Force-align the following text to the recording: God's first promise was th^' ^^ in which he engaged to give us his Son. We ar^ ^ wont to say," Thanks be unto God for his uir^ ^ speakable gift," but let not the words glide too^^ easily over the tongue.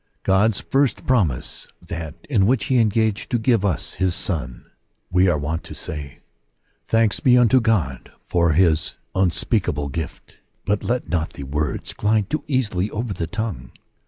God's 0.23 0.61
first 0.61 1.05
promise 1.05 1.67
was 1.79 1.89
th^' 1.89 2.05
^^ 2.13 2.15
in 2.27 2.47
which 2.47 2.65
he 2.73 2.79
engaged 2.79 3.29
to 3.29 3.37
give 3.37 3.63
us 3.63 3.93
his 4.01 4.15
Son. 4.15 4.65
We 5.11 5.25
ar^ 5.25 5.37
^ 5.37 5.39
wont 5.39 5.63
to 5.65 5.75
say," 5.75 6.21
Thanks 6.87 7.19
be 7.19 7.37
unto 7.37 7.61
God 7.61 8.11
for 8.25 8.53
his 8.53 8.97
uir^ 9.15 9.25
^ 9.27 9.31
speakable 9.31 9.89
gift," 9.89 10.39
but 10.65 10.83
let 10.83 11.07
not 11.07 11.33
the 11.33 11.43
words 11.43 11.93
glide 11.93 12.31
too^^ 12.31 12.41
easily 12.47 12.89
over 12.89 13.13
the 13.13 13.27
tongue. 13.27 13.73